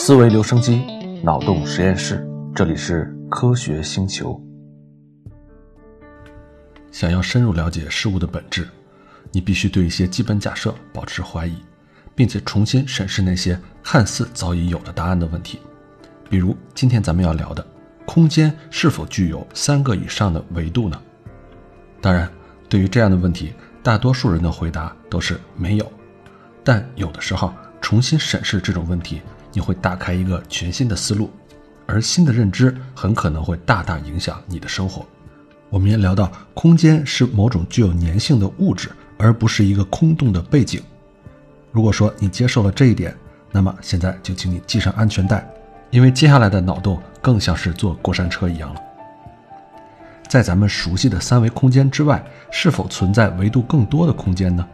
[0.00, 0.80] 思维留声机，
[1.24, 4.40] 脑洞实验室，这里是科学星球。
[6.92, 8.66] 想要深入了解事物的本质，
[9.32, 11.56] 你必须对一些基本假设保持怀疑，
[12.14, 15.58] 并且重新审视那些看似早已有了答案的问题。
[16.30, 17.66] 比如今天咱们要聊的，
[18.06, 21.02] 空间是否具有三个以上的维度呢？
[22.00, 22.30] 当然，
[22.68, 25.92] 对于这样的问题，大多数人的回答都是没有。
[26.62, 29.20] 但有的时候，重新审视这种问题，
[29.52, 31.30] 你会打开一个全新的思路，
[31.86, 35.04] 而新的认知很可能会大大影响你的生活。
[35.70, 40.82] 我们也聊到，空间是某种具有粘性的物质，而不是一个空洞的背景。
[41.72, 43.14] 如果说你接受了这一点，
[43.52, 45.46] 那么现在就请你系上安全带，
[45.90, 48.80] 因为接下来的脑洞更像是坐过山车一样了。
[50.28, 54.66] 在咱们熟悉的三维空间之外，是否存在维度更多的空间呢？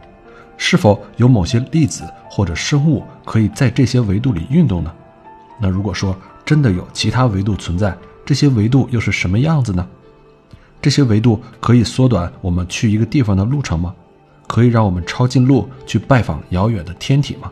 [0.57, 4.91] 是否有某些粒子或者生物可以在这些维度里运动呢？
[5.59, 6.15] 那如果说
[6.45, 9.87] 真的有其他维度存在，这些维度又是什么样子呢？
[10.81, 13.93] 这些维度可以缩短我们去一个地方的路程吗？
[14.47, 17.51] 可以让我们抄近路去拜访遥远的天体吗？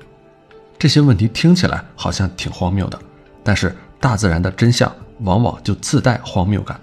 [0.78, 3.00] 这些问题听起来好像挺荒谬的，
[3.44, 6.80] 但是大自然的真相往往就自带荒谬感。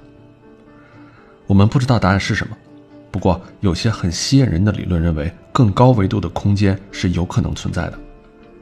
[1.46, 2.56] 我们不知道答案是什么，
[3.10, 7.98] 不过有些很吸引人的理论认为，更高维度的空间是有可能存在的。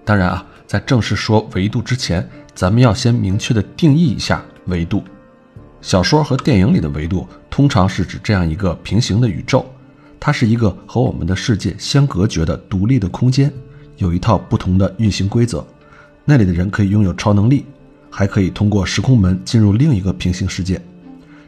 [0.05, 5.03] 当然啊，在正式说维度之前，咱们要先明确的定义一下维度。
[5.81, 9.65] 小说和电影里的维度通常是指这样一个平行的宇宙，
[10.19, 13.53] 它是一个和我们的世界相隔绝的独立的空间，
[13.99, 15.65] 有一套不同的运行规则。
[16.25, 17.65] 那里的人可以拥有超能力，
[18.11, 20.81] 还可以通过时空门进入另一个平行世界。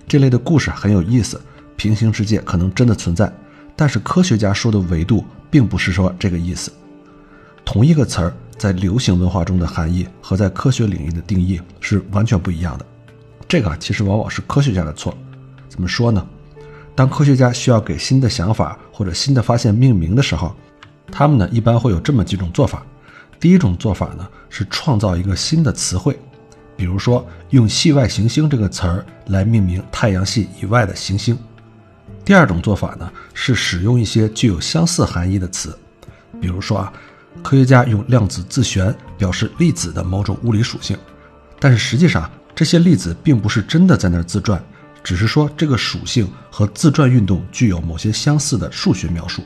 [0.06, 1.40] 这类的故事很有意思，
[1.76, 3.32] 平行世界可能真的存在，
[3.80, 6.70] 但是科学家说的维度并不是说这个意思。
[7.64, 12.84] 同一个词儿在流行文化中的含义和在科学领域的定义是完全不一样的。
[13.48, 15.16] 这个其实往往是科学家的错。
[15.66, 16.22] 怎么说呢？
[16.94, 20.54] 当科学家需要给新的想法或者新的发现命名的时候，
[21.10, 22.82] 他们呢一般会有这么几种做法。
[23.40, 26.18] 第一种做法呢是创造一个新的词汇。
[26.76, 31.38] 比如说，用“系外行星”这个词儿来命名太阳系以外的行星。
[32.24, 35.76] 第二种做法呢，是使用一些具有相似含义的词，
[36.40, 36.92] 比如说啊，
[37.42, 40.96] 科学家用量子自旋表示粒子的某种物理属性，
[41.58, 44.62] 但是实际上这些粒子并不是真的在那儿自转，
[45.02, 49.42] 只是说这个属性和自转运动具有某些相似的数学描述。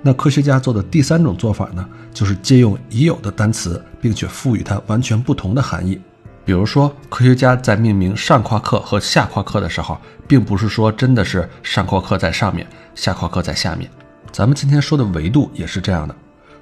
[0.00, 1.84] 那科学家做的第三种做法呢，
[2.14, 6.00] 就是借用已有的单词，并且赋予它完全不同的含义。
[6.48, 13.90] 比如说，科学家在命名上夸克和下夸克的时候，并不是说真的是上夸克在上面，下夸克在下面。
[14.32, 16.16] 咱们今天说的维度也是这样的，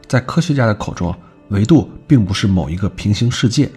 [0.08, 1.14] 在科学家的口中，
[1.50, 3.70] 维度并不是某一个平行世界。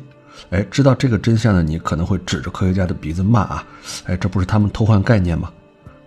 [0.50, 3.68] 哎，知道这个真相的你可能会指着科学家的鼻子骂啊！
[4.06, 5.52] 哎，这不是他们偷换概念吗？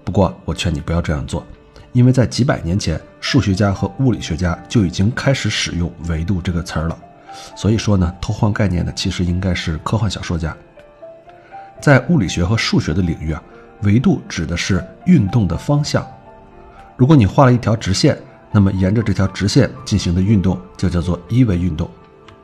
[0.03, 1.47] 不过我劝你不要这样做，
[1.93, 6.99] 因为在几百年前，数学家和物理学家就已经开始使用维度这个词儿了。
[7.55, 10.57] 所以说呢，偷换概念呢其实应该是科幻小说家。
[11.81, 13.43] 在物理学和数学的领域啊，
[13.83, 16.07] 维度指的是运动的方向。
[16.97, 18.17] 如果你画了一条直线，
[18.53, 21.91] 那么沿着这条直线进行的运动就叫做一维运动。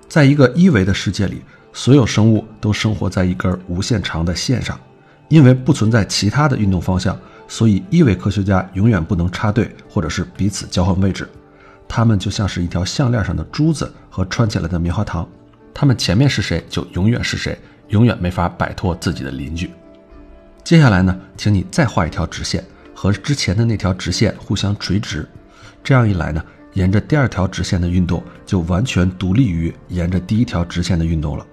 [0.09, 4.81] 在一个一维的世界里，所有生物都生活在一根无限长的线上，
[5.29, 7.17] 因为不存在其他的运动方向，
[7.47, 11.29] 所以一维科学家永远不能插队或者是彼此交换位置。
[11.89, 15.27] 他们就像是一条项链上的珠子和穿起来的棉花糖，
[15.73, 19.71] 他们前面是谁就永远是谁，永远没法摆脱自己的邻居。
[20.63, 22.63] 接下来呢，请你再画一条直线，
[22.95, 25.27] 和之前的那条直线互相垂直。
[25.83, 26.45] 这样一来呢，
[26.75, 31.47] 沿着第二条直线的运动就完全独立于沿着第一条直线的运动了。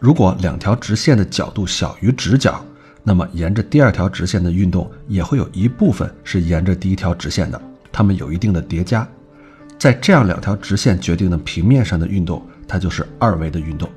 [0.00, 2.64] 如果两条直线的角度小于直角，
[3.04, 7.60] 那么沿着第二条直线的运动也会有一部分是沿着第一条直线的，
[7.92, 9.06] 它们有一定的叠加。
[9.78, 13.88] 在这样两条直线决定的平面上的运动，它就是二维的运动。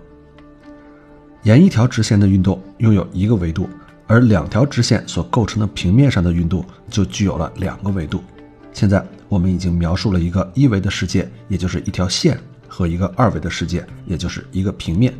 [1.44, 3.68] 沿一条直线的运动拥有一个维度，
[4.06, 8.24] 而两条直线所构成的平面上的运动就具有了两个维度。
[8.72, 12.38] 现在我们已经描述了一个一维的世界，也就是一条线，
[12.68, 15.12] 和一个二维的世界，也就是一个平面。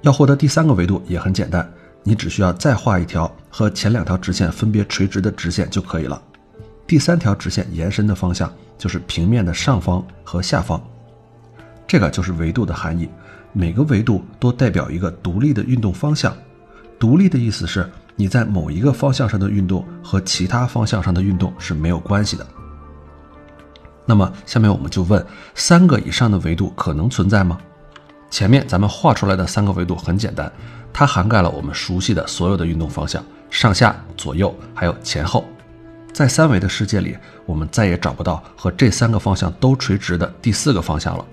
[0.00, 1.70] 要获得第三个维度也很简单，
[2.02, 6.20] 你只需要再画一条和前两条直线分别垂直的直线就可以了。
[6.92, 10.78] 第三条直线延伸的方向就是平面的上方和下方，
[11.86, 13.08] 这个就是维度的含义。
[13.54, 16.36] 每个维度都代表一个独立的运动方向。
[16.98, 22.46] 独立的意思是你在某一个方向上的运动和其他方向上的运动是没有关系的。
[24.04, 27.58] 那么下面我们就问：三个以上的维度可能存在吗？
[28.28, 30.52] 前面咱们画出来的三个维度很简单，
[30.92, 35.46] 它涵盖了我们熟悉的所有的运动方向，上下、左右，还有前后。
[36.12, 37.16] 在三维的世界里，
[37.46, 41.24] 我们再也找不到和这三个方向都垂直的第四个方向了。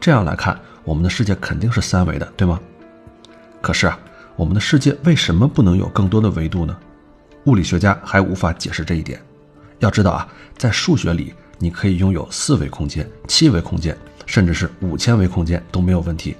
[0.00, 2.58] 这样来看，我们的世界肯定是三维的，对吗？
[3.60, 3.96] 可是啊，
[4.34, 6.76] 我们的世界为什么不能有更多的维度呢？
[7.44, 9.20] 物理学家还无法解释这一点。
[9.78, 10.26] 要知道啊，
[10.58, 13.96] 在数学里，你可以拥有四维空间、七维空间，
[14.26, 16.34] 甚至是五千维空间都没有问题。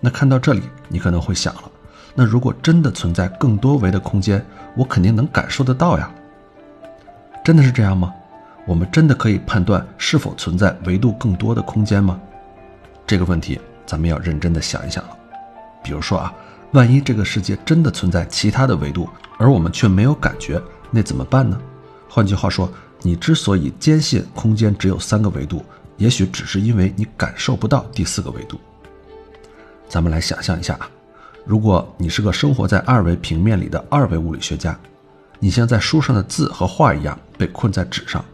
[0.00, 1.70] 那看到这里，你可能会想了：
[2.14, 4.42] 那如果真的存在更多维的空间，
[4.74, 6.10] 我肯定能感受得到呀。
[7.48, 8.12] 真的是这样吗？
[8.66, 12.20] 我们真的可以判断是否存在维度更多的空间吗？
[13.06, 15.16] 这个问题咱们要认真的想一想了。
[15.82, 16.34] 比如说啊，
[16.72, 19.08] 万一这个世界真的存在其他的维度，
[19.38, 20.60] 而我们却没有感觉，
[20.90, 21.58] 那怎么办呢？
[22.06, 25.64] 换句话说，你之所以坚信空间只有三个维度，
[25.96, 28.60] 也许只是因为你感受不到第四个维度。
[29.88, 30.86] 咱们来想象一下啊，
[31.46, 34.78] 如果你是个生活在二维平面里的二维物理学家。
[35.40, 38.24] 你像在书上的字和画一样被困在纸上，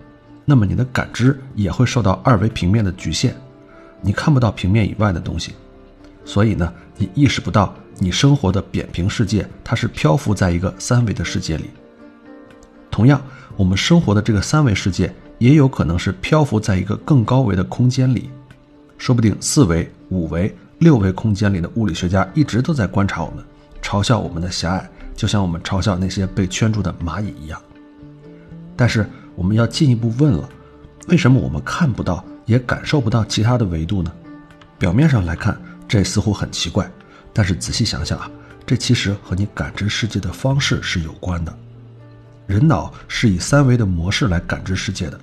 [0.45, 3.35] 那么你的感知也会受到二维平面的局限，
[4.01, 5.53] 你看不到平面以外的东西，
[6.25, 11.71] 所以呢，你意识不到你生活的扁平世界它是漂浮在一个三维的世界里。
[12.91, 13.21] 同样，
[13.56, 18.31] 我们生活的这个三维世界也有可能是漂浮在一个更高维的空间里，
[18.97, 23.45] 说不定四维、五维、六维空间里的物理学家一直都在观察我们，
[23.83, 24.91] 嘲笑我们的狭隘。
[25.14, 27.61] 就像我们嘲笑那些被圈住的蚂蚁一样，
[28.76, 30.49] 但是我们要进一步问了：
[31.08, 34.12] 为什么我们看不到也感受不到其他的维度呢？
[34.78, 35.56] 表面上来看，
[35.87, 36.90] 这似乎很奇怪，
[37.32, 38.31] 但是仔细想想啊，
[38.66, 41.56] 这其实和你感知世界的方式是有关的。
[42.46, 45.19] 人脑是以三维的模式来感知世界的，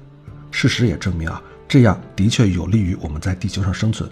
[0.49, 4.09] 事实也证明啊，这样的确有利于我们在地球上生存。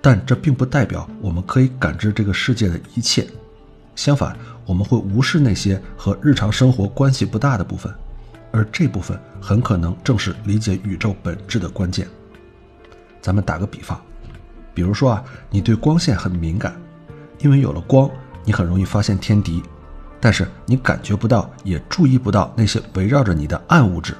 [0.00, 3.26] 但这并不代表我们可以感知这个世界的一切。
[3.96, 4.36] 相反，
[4.68, 7.90] 我们会无视那些和日常生活关系不大的部分，
[8.52, 12.06] 而这部分很可能正是理解宇宙本质的关键。
[13.22, 13.98] 咱们打个比方，
[14.74, 16.78] 比如说啊，你对光线很敏感，
[17.38, 18.10] 因为有了光，
[18.44, 19.62] 你很容易发现天敌，
[20.20, 24.14] 但是你感觉不到，也注意不到那些围绕着你的暗物质，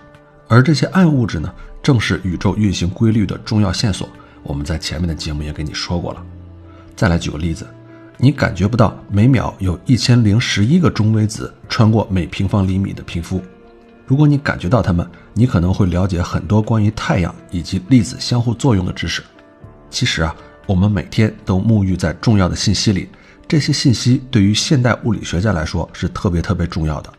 [0.48, 4.08] 而这些暗物质呢，正是宇宙运行规律的重要线索。
[4.42, 6.24] 我们在前面的节目也给你说过了。
[6.96, 7.66] 再来举个例子。
[8.20, 13.40] 你感觉不到每秒有一千零十一个中微子穿过每平方厘米的皮肤。
[14.06, 19.22] 如果你感觉到它们，你可能会了解很多关于太阳以及粒子相互作用的知识。
[19.88, 20.34] 其实啊，
[20.66, 23.08] 我们每天都沐浴在重要的信息里，
[23.46, 27.12] 这些信息对于现代物理学家来说是特别特别重要的。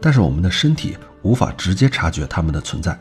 [0.00, 2.98] 但是我们的身体无法直接察觉它们的存在，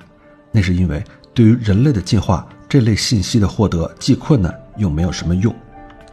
[0.52, 1.02] 那是因为
[1.34, 5.56] 对于人类的进化，这类信息的获得既困难又没有什么用。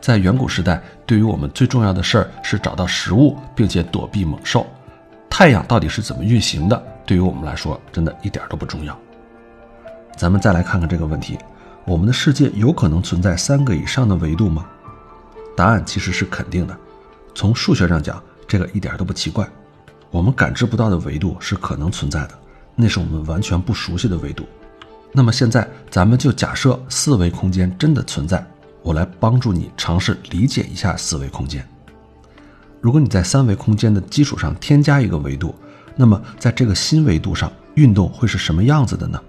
[0.03, 4.67] 在远古时代，对于我们最重要的事儿是找到食物，并且躲避猛兽。
[5.31, 6.83] 太阳到底是怎么运行的？
[7.07, 8.99] 对于我们来说，真的一点都不重要。
[10.17, 11.39] 咱们再来看看这个问题：
[11.85, 14.67] 我们的世界有可能存在三个以上的维度吗？
[15.57, 16.77] 答案其实是肯定的。
[17.33, 19.49] 从数学上讲，这个一点都不奇怪。
[20.11, 22.35] 我们感知不到的维度是可能存在的，
[22.75, 24.45] 那是我们完全不熟悉的维度。
[25.13, 28.45] 那么现在，咱们就假设四维空间真的存在。
[28.83, 31.67] 我来帮助你尝试理解一下四维空间。
[32.81, 35.55] 如果你在三维空间的基础上添加一个维度，
[35.95, 39.21] 那么在这个新维度上运动会是什么样子的呢？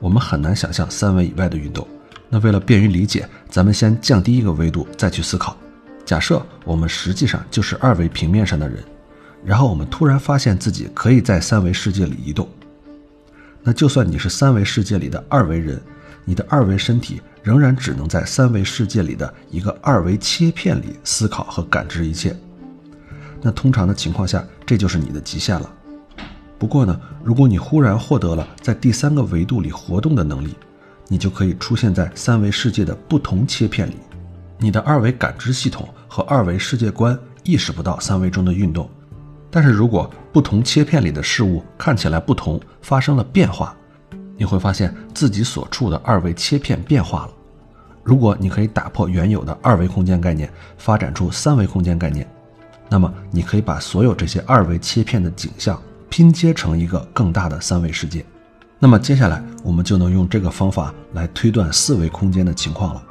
[0.00, 1.86] 我们很难想象三维以外的运动。
[2.28, 5.56] 那为了便于理解，咱们先降低一个维度再去思考。
[6.04, 8.82] 假设我们实际上就是二维平面上的人，
[9.44, 12.48] 然后我们突然发现自己可以在三维世界里移动。
[13.62, 15.80] 那就算你是三维世界里的二维人，
[16.26, 17.22] 你的二维身体。
[17.46, 22.36] 仍然只能在三维世界里的一个二维切片里思考和感知一切。
[23.40, 25.72] 那通常的情况下，这就是你的极限了。
[26.58, 30.56] 不过呢，如果你忽然获得了在第三个维度里活动的能力，
[31.06, 33.94] 你就可以出现在三维世界的不同切片里。
[34.58, 38.90] 你的二维感知系统和二维世界观意识不到三维中的运动，
[39.52, 43.76] 但是如果不同切片里的事物看起来不同，发生了变化，
[44.36, 47.30] 你会发现自己所处的二维切片变化了。
[48.02, 52.28] 如果你可以打破原有的二维空间概念，发展出三维空间概念，
[52.88, 58.24] 那么你可以把所有这些二维切片的景象拼接成一个更大的三维世界。
[58.78, 63.02] 那么接下来我们就能用这个方法来推断四维空间的情况了。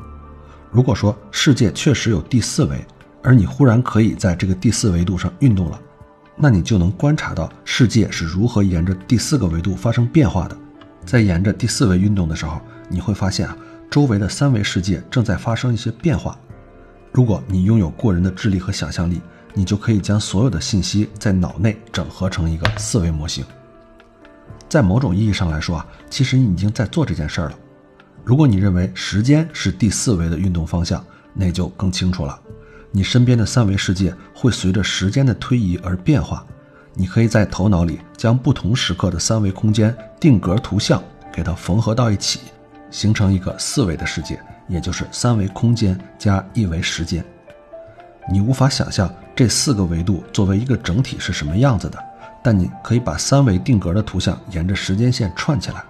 [0.71, 2.85] 如果说世界确实有第四维，
[3.21, 5.79] 而你忽然可以在这个第四维度上运动了，
[6.37, 10.55] 那你就能观察到世界是如何沿着第四个维度发生变化的。
[11.05, 12.59] 在沿着第四维运动的时候，
[12.89, 13.57] 你会发现啊。
[13.87, 16.37] 周围的三维世界正在发生一些变化，
[17.13, 19.21] 如果你拥有过人的智力和想象力，
[19.53, 23.45] 你就可以将所有的信息在脑内整合成一个四维模型。
[24.67, 27.57] 在某种意义上来说啊，其实你已经在做这件事儿了。
[28.25, 31.01] 如果你认为时间是第四维的运动方向，
[31.33, 32.37] 那就更清楚了。
[32.91, 36.45] 你身边的三维世界会随着时间的推移而变化。
[36.97, 42.39] 你可以在头脑里将不同时刻的三维空间定格图像给它缝合到一起，
[42.89, 47.23] 形成一个四维的世界，也就是三维空间加一维时间。
[48.31, 51.99] 你无法想象这四个维度作为一个整体是什么样子的，
[52.41, 55.83] 但你可以把三维定格的图像沿着时间线串起来。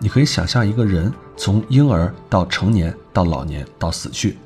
[0.00, 4.36] 你可以想象一个人从婴儿到成年到老年到死去，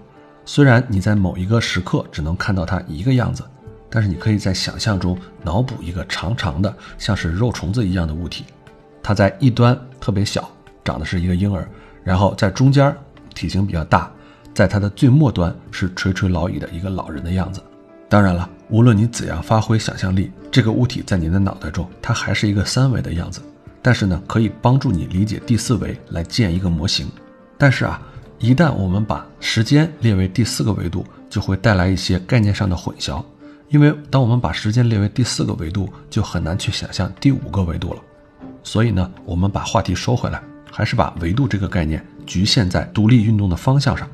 [0.44, 3.42] 虽然你在某一个时刻只能看到他一个样子。
[3.94, 8.46] 但是你可以在想象中脑补一个长长的，像是肉虫子一样的物体，
[9.02, 10.50] 它在一端特别小，
[10.82, 11.68] 长的是一个婴儿，
[12.02, 12.96] 然后在中间
[13.34, 14.10] 体型比较大，
[14.54, 17.62] 在它的最末端是垂垂老矣的一个老人的样子。
[18.08, 23.42] 当然了，无论你怎样发挥想象力，这个物体在你的脑袋中它还是一个三维的样子。
[23.82, 27.06] 但是呢，可以帮助你理解第四维来建一个模型。
[27.58, 28.00] 但是啊，
[28.38, 33.22] 一旦我们把时间列为第四个维度，就会带来一些概念上的混淆。
[33.72, 38.00] 因为当我们把时间列为第四个维度，就很难去想象第五个维度了。
[38.62, 44.06] 所以呢，我们把话题收回来，还是把维度这个概念局限在独立运动的方向上。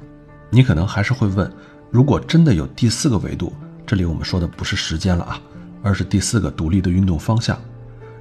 [0.49, 1.53] 你可能还是会问：
[1.91, 3.53] 如果真的有第四个维度，
[3.85, 5.41] 这里我们说的不是时间了啊，
[5.83, 7.59] 而是第四个独立的运动方向。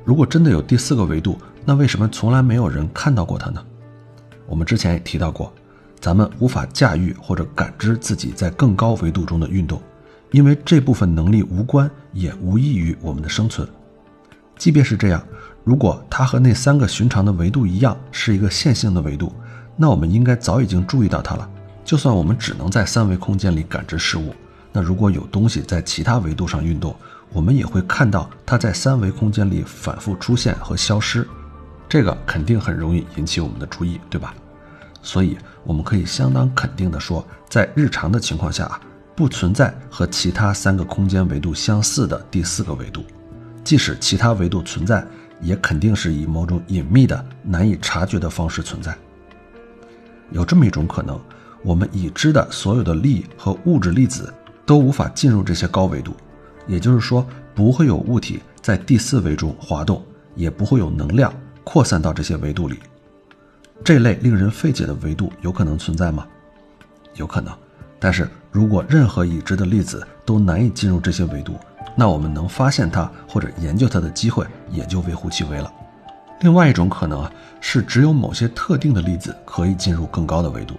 [0.03, 3.63] 如果真的有第四个维度，那为什么从来没有人看到过它呢？
[4.47, 5.53] 我们之前也提到过，
[5.99, 9.79] 咱们无法驾驭或者感知自己在更高维度中的运动。
[10.31, 13.67] 因为这部分能力无关，也无益于我们的生存。
[14.57, 15.23] 即便是这样，
[15.63, 19.33] 如果它和那三个寻常的维度一样，是一个线性的维度，
[19.75, 21.49] 那我们应该早已经注意到它了。
[21.85, 24.33] 就算我们只能在三维空间里感知事物，
[24.73, 26.93] 那如果有东西在其他维度上运动，
[27.31, 31.25] 我们也会看到它在三维空间里反复出现和消失。
[31.87, 34.33] 这个肯定很容易引起我们的注意，对吧？
[35.01, 38.79] 所以我们可以相当肯定地说，在日常的情况下。
[39.17, 43.03] 不存在和其他三个空间维度相似的第四个维度，
[43.63, 45.03] 即使其他维度存在，
[45.41, 48.95] 也肯定是以某种隐秘的、难以察觉的方式存在。
[50.29, 51.19] 有这么一种可能，
[51.63, 54.31] 我们已知的所有的力和物质粒子
[54.67, 56.15] 都无法进入这些高维度，
[56.67, 60.05] 也就是说，不会有物体在第四维中滑动，
[60.35, 61.33] 也不会有能量
[61.63, 62.77] 扩散到这些维度里。
[63.83, 66.27] 这类令人费解的维度有可能存在吗？
[67.15, 67.51] 有可能。
[67.99, 71.55] 但是如果任何已知的粒子都难以进入这些维度，
[71.95, 75.71] 那我们能发现它或者研究它的机会也就微乎其微了。
[76.41, 80.75] 另外一种可能啊，是只有某些特定的粒子可以进入更高的维度，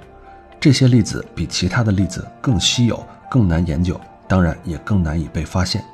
[0.61, 5.85] 这些粒子比其他的粒子更稀有、更难研究，当然也更难以被发现。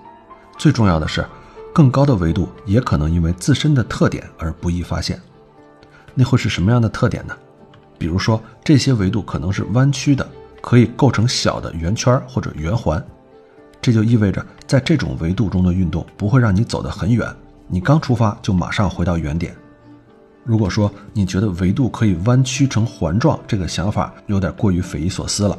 [0.59, 1.27] 最重要的是，
[1.73, 5.19] 更高的维度也可能因为自身的特点而不易发现。
[6.15, 7.35] 那会是什么样的特点呢？
[7.97, 10.29] 比如说，这些维度可能是弯曲的。
[10.65, 13.05] 可以构成小的圆圈或者圆环，
[13.83, 17.31] 这就意味着在这种维度中的运动不会让你走得很远，
[17.69, 19.55] 你刚出发就马上回到原点。
[20.43, 25.59] 如果说你觉得维度可以弯曲成环状，这个想法有点过于匪夷所思了，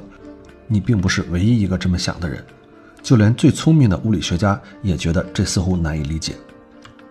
[0.65, 2.43] 你并不是唯一一个这么想的人，
[3.03, 6.33] 就连最聪明的物理学家也觉得这似乎难以理解。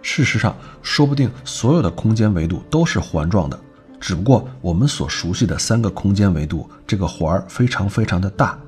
[0.03, 3.57] 事实上，说不定所有的空间维度都是环状的。
[4.05, 8.59] 只不过我们所熟悉的三个空间维度，这个环儿非常非常的大，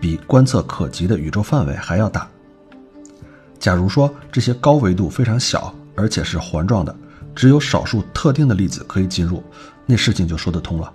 [0.00, 2.26] 比观测可及的宇宙范围还要大。
[3.58, 6.96] 假如说这些高维度非常小，而且是环状的，
[7.34, 9.44] 只有少数特定的粒子可以进入，
[9.84, 10.90] 那事情就说得通了。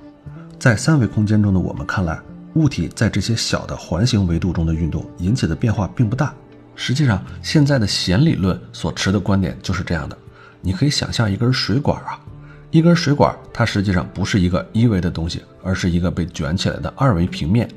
[0.58, 2.20] 在三维空间中的我们看来，
[2.56, 6.34] 物体在这些小的环形维度中的运动引起的变化并不大。
[6.76, 10.18] 实际上，现在的弦理论所持的观点就是这样的。
[10.62, 12.20] 你可以想象一根水管啊。
[12.74, 17.70] 一根水管，它实际上不是一个一维的东西，而是一个被卷起来的二维平面。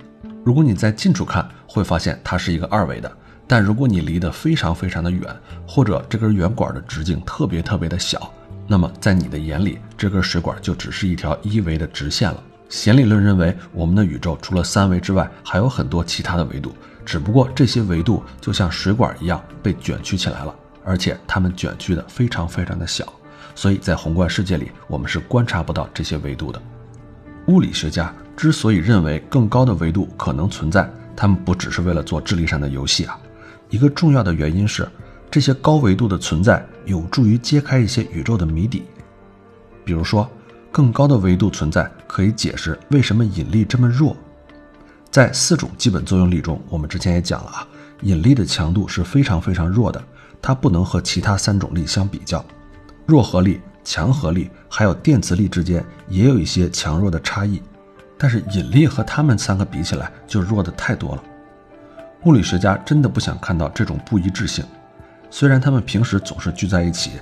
[0.42, 3.10] 如果你在近处看，会发现它是一个二维的；
[3.46, 5.22] 但如果你离得非常非常的远，
[5.68, 8.32] 或者这根圆管的直径特别特别的小，
[8.66, 12.42] 那么在你的眼里，这根水管就只是一条一维的直线了。
[12.70, 16.74] 弦理论认为，我们的宇宙除了三维之外，还有很多其他的维度，
[17.04, 23.06] 只不过这些维度就像水管一样被卷曲起来了，而且它们卷曲的非常非常的小。
[23.56, 26.62] 所以在宏观世界里，我们是观察不到这些维度的。
[27.46, 33.18] 物理学家之所以认为更高的维度可能存在，他们不只是为了做智力上的游戏啊。
[33.70, 34.86] 一个重要的原因是，
[35.30, 38.84] 这些高维度的存在有助于揭开一些宇宙的谜底。
[39.84, 40.28] 比如说，
[40.70, 44.14] 更高的维度存在可以解释为什么引力这么弱。
[45.10, 47.66] 在四种基本作用力中，我们之前也讲了啊，
[48.02, 50.02] 引力的强度是非常非常弱的，
[50.42, 52.44] 它不能和其他三种力相比较。
[53.06, 57.62] 弱合力、强合力还有电磁力之间也有一些强弱的差异，
[58.18, 61.22] 但是引力和它们三个比起来就弱的太多了。
[62.24, 64.64] 物理学家真的不想看到这种不一致性，
[65.30, 67.12] 虽然他们平时总是聚在一起，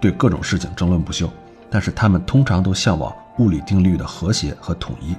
[0.00, 1.30] 对各种事情争论不休，
[1.68, 5.14] 但是他们通常都向往物理定律的和谐和统一。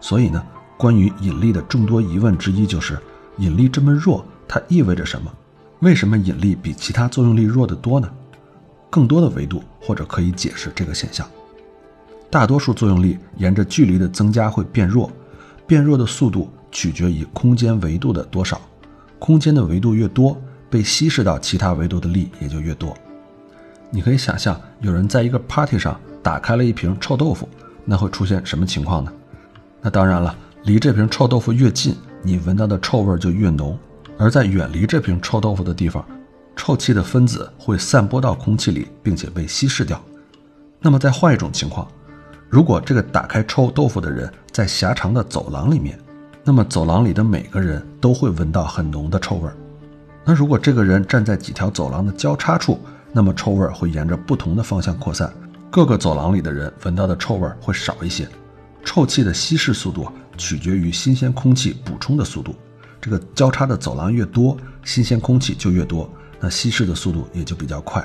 [0.00, 0.42] 所以呢？
[0.76, 2.98] 关于引力的众多疑问之一就是，
[3.36, 5.30] 引力这么弱，它意味着什么？
[5.80, 8.10] 为什么引力比其他作用力弱得多呢？
[8.90, 11.26] 更多的维度或者可以解释这个现象。
[12.28, 15.10] 大多数作用力沿着距离的增加会变弱，
[15.66, 18.60] 变弱的速度取决于空间维度的多少，
[19.18, 20.36] 空间的维度越多，
[20.68, 22.94] 被稀释到其他维度的力也就越多。
[23.90, 27.48] 你可以想象，有人在一个 party 上打开了一瓶臭豆腐，
[27.84, 29.12] 那会出现什么情况呢？
[29.80, 30.36] 那当然了。
[30.64, 33.74] 离这瓶臭豆腐越近，你闻到的臭味就越浓；
[34.18, 36.04] 而在远离这瓶臭豆腐的地方，
[36.60, 39.98] 臭气的分子会散播到空气里，并且被稀释掉。
[40.78, 41.88] 那么，再换一种情况，
[42.50, 45.98] 如果这个打开臭豆腐的人在狭长的走廊里面，
[46.44, 49.56] 那么走廊里的每个人都会闻到很浓的臭味儿。
[50.22, 52.78] 那如果这个人站在几条走廊的交叉处，
[53.10, 55.32] 那么臭味儿会沿着不同的方向扩散，
[55.70, 58.28] 各个走廊里的人闻到的臭味儿会少一些。
[58.84, 60.06] 臭气的稀释速度。
[60.36, 62.54] 取决于新鲜空气补充的速度，
[62.98, 66.10] 这个交叉的走廊越多，新鲜空气就越多，
[66.40, 68.04] 那稀释的速度也就比较快。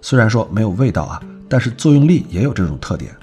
[0.00, 3.14] 虽然说没有味道啊，但是作用力也有这种特点。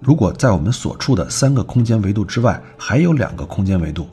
[0.00, 4.08] 如果在我们所处的三个空间维度之外还有两个空间维度，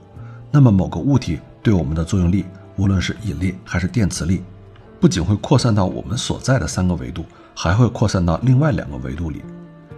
[0.52, 4.44] 那么某个物体对我们的作用力，无论是引力还是电磁力，
[5.00, 7.26] 不仅会扩散到我们所在的三个维度，
[7.56, 9.42] 还会扩散到另外两个维度里。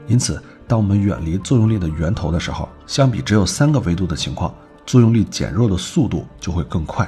[0.07, 0.41] 因此。
[0.67, 4.51] 当我们远离作用力的源头的时候，相比只有三个维度的情况，
[4.83, 7.07] 作用力减弱的速度就会更快。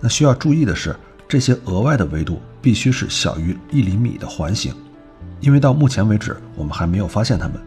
[0.00, 0.92] 那需要注意的是，
[1.28, 4.74] 这些额外的维度必须是小于一厘米的环形，
[5.40, 7.60] 因为到目前为止我们还没有发现它们。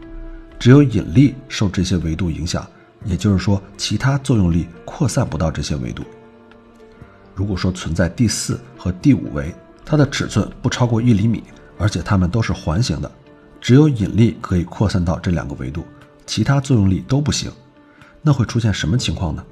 [0.58, 2.66] 只有引力受这些维度影响，
[3.06, 6.04] 也就是说，其他作用力扩散不到这些维度。
[7.34, 9.54] 如果说存在第四和第五维，
[9.86, 11.44] 它的尺寸不超过一厘米，
[11.78, 13.10] 而且它们都是环形的。
[13.62, 15.86] 只有引力可以扩散到这两个维度，
[16.26, 17.52] 其他作用力都不行。
[18.22, 19.44] 那会出现什么情况呢？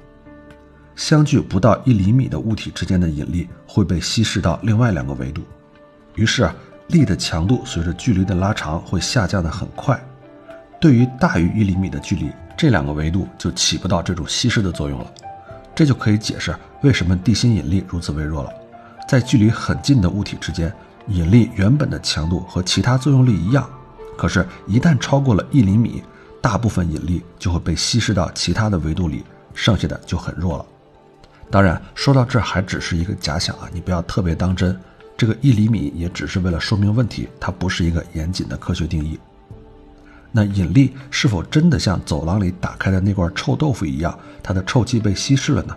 [0.98, 5.42] 相距不到一厘米的物体之间的引力会被稀释到另外两个维度，
[6.16, 6.50] 于是
[6.88, 9.96] 力的强度随着距离的拉长会下降的很快。
[10.80, 15.06] 对于大于一厘米的距离，这两个维度就起不到这种稀释的作用了。
[15.72, 18.50] 这就可以解释为什么地心引力如此微弱了。
[19.08, 20.72] 在距离很近的物体之间，
[21.06, 23.70] 引力原本的强度和其他作用力一样。
[24.16, 26.02] 可是，一旦超过了一厘米，
[26.42, 29.22] 大部分引力就会被稀释到其他的维度里，
[29.54, 30.66] 剩下的就很弱了。
[31.50, 34.78] 当然，说到这还只是一个假想啊，你不要特别当真。
[35.16, 39.18] 这个一厘米也只是为了说明问题，它不是一个严谨的科学定义。
[40.30, 45.74] 那引力是否真的像走廊里打开的那罐臭豆腐一样，它的臭气被稀释了呢？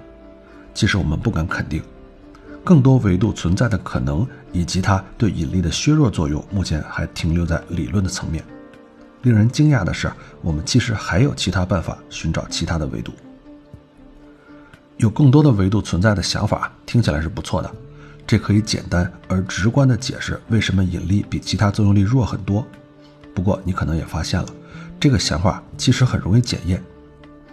[0.73, 1.81] 其实我们不敢肯定。
[2.63, 8.43] 更多维度存在的可能，以及它对引力的削弱作用，目前还停留在理论的层面。
[9.23, 13.13] 令人惊讶的是，我们其实还有其他办法寻找其他的维度。
[15.01, 17.71] 有更多的维度存在的想法听起来是不错的，
[18.27, 22.63] 这可以简单而直观地解释为什么引力比其他作用力弱很多。
[23.33, 24.47] 不过你可能也发现了，
[24.99, 26.79] 这个想法其实很容易检验。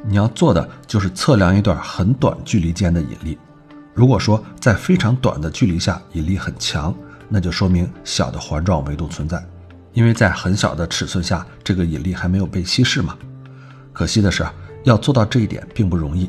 [0.05, 3.39] 你要做的就是测量一段很短距离间的引力。
[3.95, 6.95] 如果说在非常短的距离下引力很强，
[7.31, 9.43] 那就说明小的环状维度存在，
[9.95, 13.17] 因为在很小的尺寸下，这个引力还没有被稀释嘛。
[13.95, 14.47] 可惜的是，
[14.85, 16.29] 要做到这一点并不容易。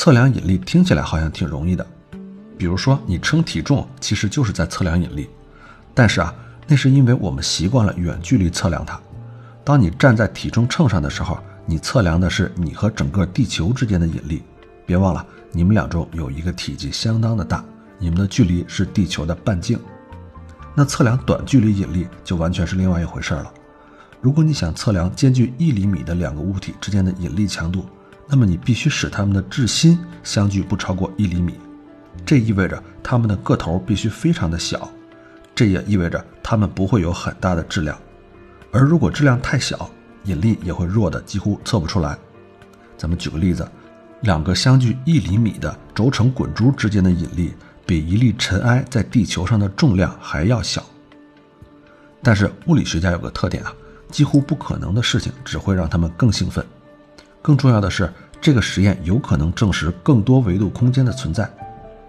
[0.00, 1.86] 测量引力听起来好像挺容易的，
[2.56, 5.28] 比如说你称体重，其实就是在测量引力。
[5.92, 6.34] 但是啊，
[6.66, 8.98] 那是因为我们习惯了远距离测量它。
[9.62, 14.42] 当你站在体重秤上的时候，你测量的是你和整个地球之间的引力。
[14.86, 15.22] 别忘了。
[15.52, 17.62] 你们俩中有一个体积相当的大，
[17.98, 19.78] 你们的距离是地球的半径。
[20.74, 23.52] 那测量短距离引力就完全是另外一回事了。
[24.22, 27.84] 如果你想测量间距一厘米的两个物体之间的引力强度，
[28.30, 31.54] 那么你必须使它们的质心相距不超过一厘米。
[32.24, 34.90] 这意味着它们的个头必须非常的小，
[35.54, 37.98] 这也意味着它们不会有很大的质量。
[38.70, 39.90] 而如果质量太小，
[40.24, 42.16] 引力也会弱的几乎测不出来。
[42.96, 43.68] 咱们举个例子。
[44.22, 47.54] 两个相距一厘米的轴承滚珠之间的引力，
[47.86, 50.84] 比一粒尘埃在地球上的重量还要小。
[52.22, 53.72] 但是物理学家有个特点啊，
[54.10, 56.62] 几乎不可能的事情只会让他们更兴奋。
[57.42, 61.50] 更重要的是，这个实验有可能证实更多维度空间的存在。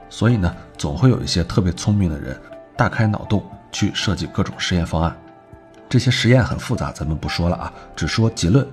[0.10, 2.40] 所以呢，总会有一些特别聪明的人
[2.76, 5.18] 大开脑洞去设计各种实验方案。
[5.88, 8.68] 这些实验很复杂，咱们不说了啊，只说结论。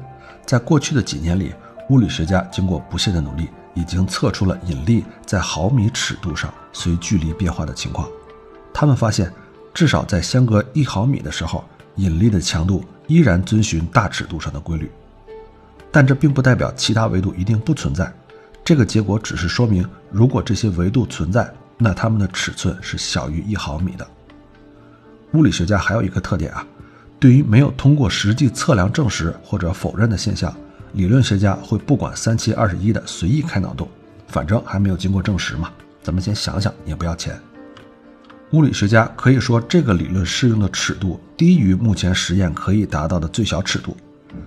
[0.45, 1.55] 在过去的几年里，
[1.91, 8.09] 物理学家经过不懈的努力，已经测出了引力在毫米尺度上随距离变化的情况。
[8.73, 9.33] 他们发现，
[9.73, 11.65] 至少在相隔一毫米的时候，
[11.97, 14.91] 引力的强度依然遵循大尺度上的规律。
[15.91, 18.13] 但这并不代表其他维度一定不存在。
[18.65, 24.07] 这个结果只是说明，如果这些维度存在，那它们的尺寸是小于一毫米的。
[25.33, 26.67] 物理学家还有一个特点啊，
[27.19, 30.55] 对于没有通过实际测量证实或者否认的现象，
[30.93, 33.89] 理论学家会不管三七二十一的随意开脑洞，
[34.27, 35.71] 反正还没有经过证实嘛，
[36.03, 37.39] 咱们先想想也不要钱。
[38.53, 43.95] 物理学家可以说这个理论适用的尺度低于目前实验可以达到的最小尺度。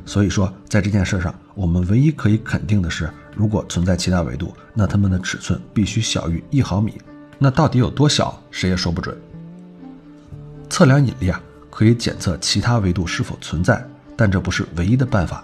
[0.06, 7.00] 所以说，在这件事上，我们唯一可以肯定的是，如果存在其他维度，那它们的尺寸必须小于一毫米。
[7.38, 9.16] 那到底有多小，谁也说不准。
[10.70, 13.84] 测量引力啊，可以检测其他维度是否存在，
[14.16, 15.44] 但这不是唯一的办法。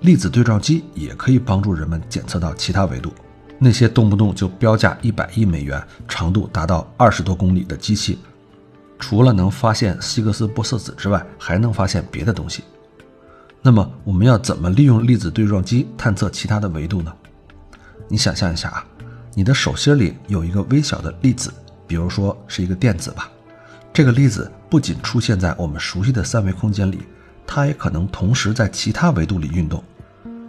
[0.00, 3.12] 粒子对撞机也可以帮助人们检测到其他维度。
[3.58, 8.18] 那些动不动就标价一百亿美元、长度达到二十多公里的机器，
[9.00, 12.62] 除了能发现希格斯玻色子之外，还能发现别的东西。
[13.60, 17.12] 那么我们要怎么利用粒子对撞机探测其他的维度呢？
[18.08, 18.84] 你想象一下啊，
[19.34, 21.52] 你的手心里有一个微小的粒子，
[21.86, 23.30] 比如说是一个电子吧。
[23.92, 27.00] 这个粒子不仅出现在我们熟悉的三维空间里，
[27.46, 29.82] 它也可能同时在其他维度里运动。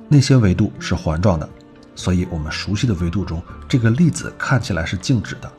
[0.07, 1.49] 那些维度是环状的，
[1.95, 5.51] 所以我们熟悉的维度中，这个粒子看起来是静止的。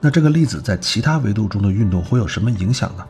[0.00, 3.06] 那这个粒子在其他维度中的运动会有什么影响呢？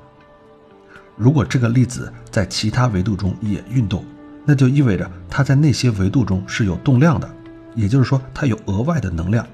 [1.17, 4.05] 如果这个粒子在其他维度中也运动，
[4.45, 7.29] 那就意味着它在那些维度中是有动量的，
[7.75, 9.47] 也就是说它有额外的能量。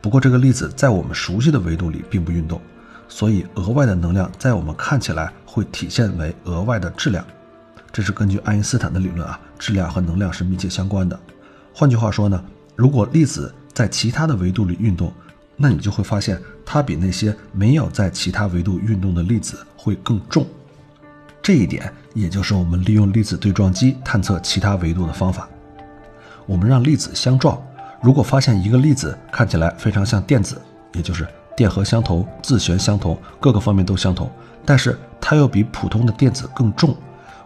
[0.00, 2.60] 不过这个粒子在我们熟悉的维度里并不运动，
[3.08, 7.24] 所以额外的能量在我们看起来会体现为额外的质量。
[7.90, 11.18] 这是根据爱因斯坦的理论啊，质量和能量是密切相关的。
[11.72, 12.44] 换句话说呢，
[12.76, 15.12] 如果粒子在其他的维度里运动，
[15.56, 20.46] 那你就会发现它比那些没有在其他维度运动的粒子会更重。
[21.48, 25.48] 这一点，也就是我们利用粒子对撞机探测其他维度的方法。
[26.44, 27.58] 我们让粒子相撞，
[28.02, 30.60] 如果发现一个粒子看起来非常像电子，
[30.92, 34.30] 也就是电荷相同、自旋相同，各个方面都相同，
[34.62, 36.94] 但是它又比普通的电子更重，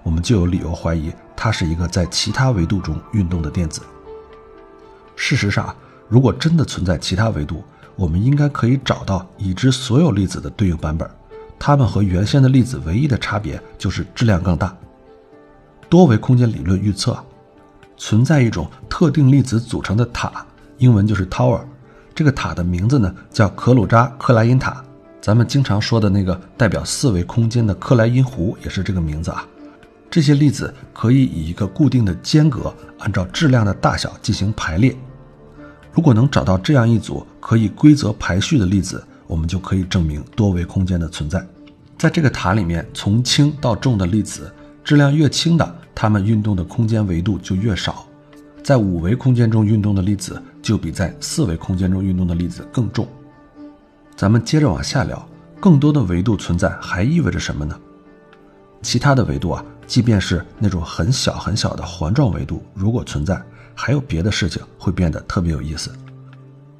[0.03, 3.83] 我们就有理由怀疑它是一个在其他维度中运动的电子。
[5.15, 5.73] 事实上，
[6.09, 7.63] 如果真的存在其他维度，
[7.95, 11.09] 我们应该可以找到已知所有粒子的对应版本。
[11.65, 14.77] 它们和原先的粒子唯一的差别就是质量更大。
[15.89, 17.17] 多维空间理论预测，
[17.97, 20.45] 存在一种特定粒子组成的塔，
[20.79, 21.61] 英文就是 tower。
[22.17, 24.83] 这个塔的名字呢叫可鲁扎克莱因塔。
[25.21, 29.47] 咱们经常说的那个代表四维空间的克莱因湖也是这个名字啊。
[30.11, 34.97] 这些粒子可以以一个固定的间隔，按照质量的大小进行排列。
[35.93, 41.45] 如果能找到这样一组可以规则排序的粒子，我们就可以证明多维空间的存在。
[41.99, 48.05] 在这个塔里面，从轻到重的粒子，质量越轻的，它们运动的空间维度就越少。
[48.65, 53.07] 在五维空间中运动的粒子，就比在四维空间中运动的粒子更重。
[54.17, 55.29] 咱们接着往下聊，
[55.61, 57.79] 更多的维度存在还意味着什么呢？
[58.83, 63.41] 其他的维度啊，即便是那种很小很小的环状维度，如果存在，
[63.75, 65.93] 还有别的事情会变得特别有意思。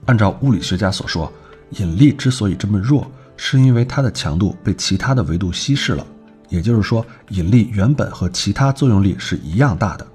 [0.07, 1.33] 按照物理学家所说。
[1.79, 6.07] 引力之所以这么弱，是因为它的强度被其他的维度稀释了。
[6.49, 10.07] 也就是说，引力原本和其他作用力是一样大的。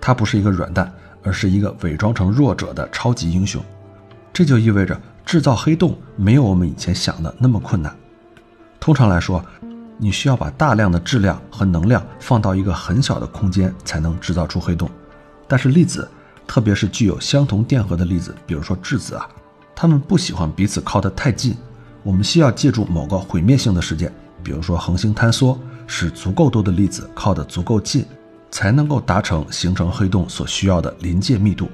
[0.00, 0.92] 它不是一个软蛋，
[1.22, 3.62] 而是一个伪装成弱者的超级英雄。
[4.32, 7.94] 这就意味着制造黑洞没有我们以前想的那么困难。
[8.80, 9.44] 通常来说，
[9.96, 14.90] 你需要把大量的质量和能量放到一个很小的空间才能制造出黑洞。
[15.48, 16.08] 但是粒子，
[16.46, 19.28] 特别是具有相同电荷的粒子，比如说质子啊。
[19.78, 21.54] 他们不喜欢彼此靠得太近，
[22.02, 24.10] 我们需要借助某个毁灭性的事件，
[24.42, 28.06] 比如说恒星坍缩，使足够多的粒子靠得足够近，
[28.50, 31.68] 才能够达成形成黑洞所需要的临界密度。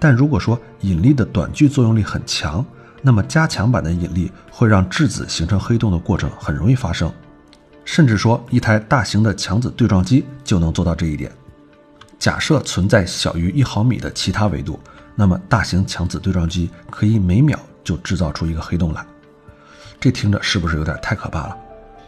[0.00, 2.66] 但如果说引力的短距作用力很强，
[3.02, 7.12] 那么加强版的引力会让质子形成黑洞的过程很容易发生，
[7.84, 11.30] 甚至说一台大型的强子对撞机就能做到这一点。
[12.18, 14.76] 假设存在小于一毫米的其他维度。
[15.20, 19.04] 那么，大型强子对撞机可以每秒就制造出一个黑洞来，
[19.98, 21.56] 这听着是不是有点太可怕了？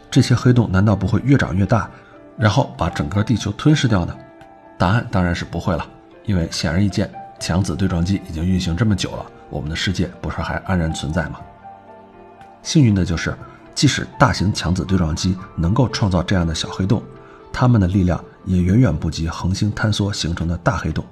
[0.09, 1.91] 这些黑洞难道不会越长越大，
[2.37, 4.15] 然后把整个地球吞噬掉呢？
[4.77, 5.85] 答案当然是不会了。
[6.23, 11.41] 因为显而易见，强子对撞机已经运行这么久了，我们的世界不是还安然存在吗？
[12.63, 13.35] 幸运的就是，
[13.75, 17.03] 即使大型强子对撞机能够创造这样的小黑洞，
[17.51, 21.03] 它们的力量也远远不及恒星坍缩形成的大黑洞。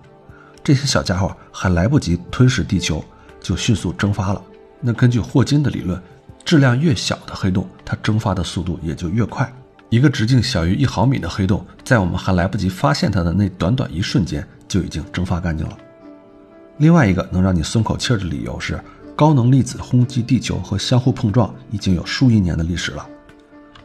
[0.64, 3.04] 这些小家伙还来不及吞噬地球，
[3.42, 4.42] 就迅速蒸发了。
[4.80, 6.02] 那根据霍金的理论，
[6.44, 9.52] 质量越小的黑洞，它蒸发的速度也就越快。
[9.90, 15.78] 一个直径小于一毫米的黑洞，在我们还来不及发现它的那短短一瞬间，就已经蒸发干净了。
[16.78, 18.80] 另外一个能让你松口气儿的理由是。
[19.16, 23.06] 高能粒子轰击地球和相互碰撞已经有数亿年的历史了。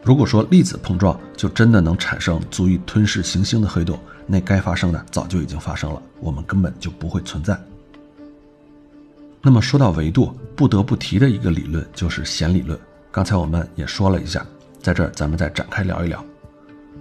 [0.01, 7.59] 如果说粒子碰撞就真的能产生足以吞噬行星的黑洞，那该发生的早就已经发生了，我们根本就不会存在。
[9.43, 12.79] 那么说到维度，不得不提的一个理论就是弦理论。
[13.11, 14.45] 刚才我们也说了一下，
[14.81, 16.25] 在这儿咱们再展开聊一聊。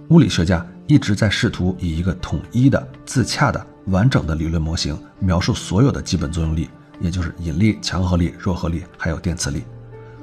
[0.08, 6.68] 物理学家一直在试图以一个统一的、自洽的、完整的理论模型描述所有的基本作用力。
[7.00, 9.64] 也就是引力、强合力、弱合力，还有电磁力。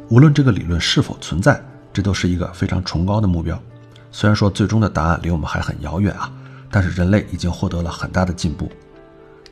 [0.07, 1.61] 无论这个理论是否存在，
[1.91, 3.61] 这都是一个非常崇高的目标。
[4.09, 6.31] 虽然说最终的答案离我们还很遥远啊，
[6.71, 8.71] 但是人类已经获得了很大的进步。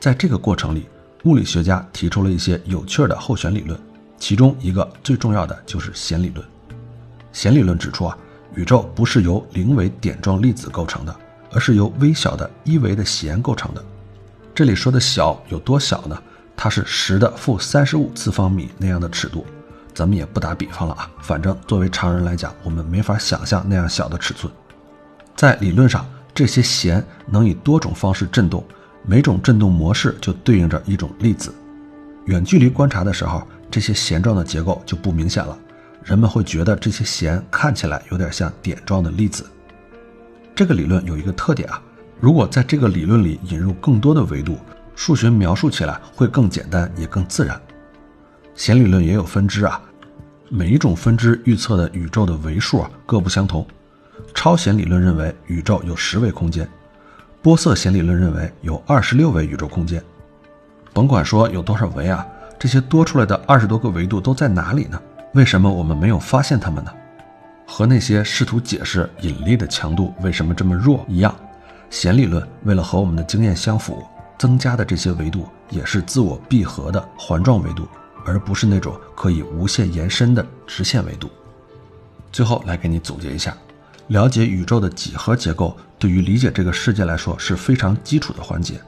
[0.00, 0.88] 在这个过程里，
[1.24, 3.78] 物理学家提出了一些有趣的候选理论，
[4.18, 6.44] 其中一个最重要的就是弦理论。
[7.32, 8.16] 弦理论指出啊，
[8.54, 11.14] 宇宙不是由零维点状粒子构成的，
[11.52, 13.84] 而是由微小的一维的弦构成的。
[14.54, 16.20] 这里说的小有多小呢？
[16.56, 19.46] 它是十的负三十五次方米那样的尺度，
[19.94, 21.10] 咱们也不打比方了啊。
[21.20, 24.52] 反正作为常人来讲，我们没法想象那样小的尺寸。
[25.34, 26.06] 在理论上，
[26.40, 28.64] 这些弦能以多种方式振动，
[29.04, 31.54] 每种振动模式就对应着一种粒子。
[32.24, 35.54] 远距离观察的时候，这些弦状的结构就不明显了，
[36.02, 39.44] 人们会觉得这些弦看起来有点像点状的粒子。
[40.54, 41.78] 这个理论有一个特点啊，
[42.18, 44.58] 如果在这个理论里引入更多的维度。
[44.96, 47.60] 数学描述起来会更简单，也更自然。
[48.54, 49.78] 弦理论也有分支啊，
[50.48, 53.66] 每一种分支预测的宇宙的维数啊各不相同。
[54.34, 56.68] 超弦理论认为宇宙有十维空间，
[57.42, 60.02] 波色弦理论认为有二十六维宇宙空间。
[60.92, 62.26] 甭管说有多少维啊，
[62.58, 65.00] 这些多出来的二十多个维度都在哪里呢？
[65.34, 66.92] 为什么我们没有发现它们呢？
[67.66, 71.34] 和那些试图解释引力的强度为什么这么弱一样，
[71.88, 74.02] 弦理论为了和我们的经验相符。
[74.38, 77.86] 增加的这些维度也是自我闭合的环状维度，
[78.24, 81.28] 而不是那种可以无限延伸的直线维度。
[82.32, 83.54] 最后来给你总结一下，
[84.10, 88.80] 了解宇宙的几何结构对于理解这个世界来说是非常基础的环节。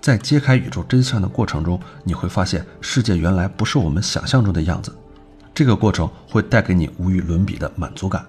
[0.00, 4.90] 在揭开宇宙真相的过程中，你会发现世界原来不是我们想象中的样子。
[5.52, 8.24] 这个过程会带给你无与伦比的满足感。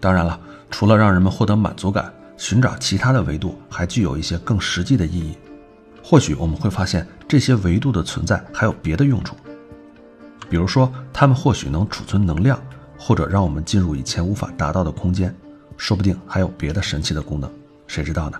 [0.00, 5.38] 当然了，除了让人们获得满足感，寻找其他的维度还具有一些更实际的意义。
[6.02, 9.36] 或许我们会发现这些维度的存在还有别的用处，
[10.50, 12.60] 比如说它们或许能储存能量，
[12.98, 15.32] 或者让我们进入以前无法达到的空间，
[15.82, 17.50] 说不定还有别的神奇的功能，
[17.88, 18.38] 谁知道呢？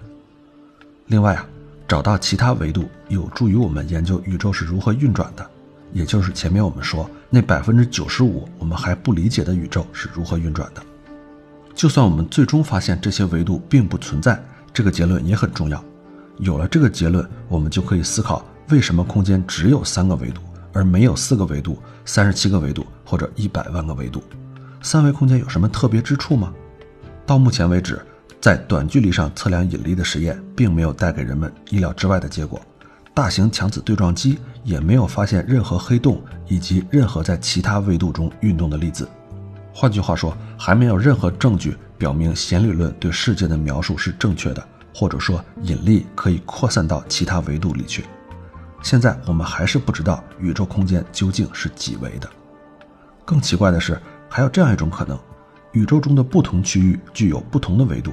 [1.06, 1.44] 另外啊，
[1.88, 5.44] 找到其他维度有助于我们研究宇宙是如何运转的，
[5.92, 10.80] 也就是前面我们说那百分之九十五我们还不理解的宇宙是如何运转的。
[11.74, 14.40] 就算我们最终发现这些维度并不存在，
[14.72, 15.84] 这个结论也很重要。
[16.38, 20.40] 有了这个结论，我们就可以思考为什么空间只有三个维度，
[20.72, 24.22] 而没有四个维度、三十七个维度或者一百万个维度？
[24.80, 26.54] 三维空间有什么特别之处吗？
[27.26, 28.00] 到目前为止，
[28.40, 32.60] 在短距离上测量引力的实验并没有带给人们意料之外的结果，
[33.14, 39.08] 大型强子对撞机也没有发现任何黑洞以及任何在其他维度中运动的粒子。
[39.72, 44.68] 换句话说，还没有任何证据表明弦理论对世界的描述是正确的。
[44.94, 48.04] 或者说引力可以扩散到其他维度里去。
[48.82, 52.28] 现在我们还是不知道宇宙空间究竟是几维的。
[53.24, 55.18] 更奇怪的是，还有这样一种可能：
[55.72, 58.12] 宇宙中的不同区域具有不同的维度。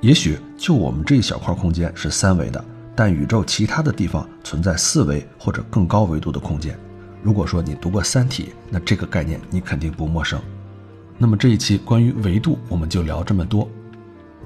[0.00, 2.62] 也许就我们这一小块空间是三维的，
[2.94, 6.78] 但宇宙其他的地方存在四维或者更高维度的空间。
[7.22, 10.38] 如果说你读过《三体》，那这个概念你肯定不陌生。
[11.16, 13.66] 那么这一期关于维度，我们就聊这么多。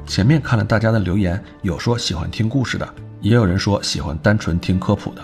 [0.07, 2.89] 前面看了大家的留言，有说喜欢听故事的，
[3.21, 5.23] 也有人说喜欢单纯听科普的。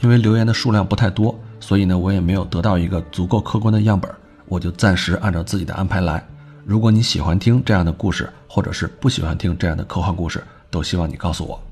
[0.00, 4.10] 因为留言的数量不太多，所以呢，我也没有得到一个足够客观的样本，
[4.46, 6.26] 我就暂时按照自己的安排来。
[6.64, 11.62] 如果你喜欢听这样的故事，或者是不喜欢听这样的科幻故事，都希望你告诉我。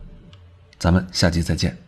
[0.78, 1.81] 咱们下期再见。